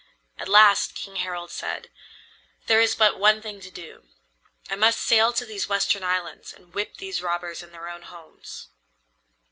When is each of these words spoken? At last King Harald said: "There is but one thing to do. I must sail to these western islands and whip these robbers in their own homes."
At 0.39 0.47
last 0.47 0.95
King 0.95 1.17
Harald 1.17 1.51
said: 1.51 1.91
"There 2.65 2.81
is 2.81 2.95
but 2.95 3.19
one 3.19 3.39
thing 3.39 3.61
to 3.61 3.69
do. 3.69 4.07
I 4.67 4.75
must 4.75 4.99
sail 4.99 5.31
to 5.33 5.45
these 5.45 5.69
western 5.69 6.01
islands 6.03 6.51
and 6.53 6.73
whip 6.73 6.97
these 6.97 7.21
robbers 7.21 7.61
in 7.61 7.71
their 7.71 7.87
own 7.87 8.01
homes." 8.01 8.69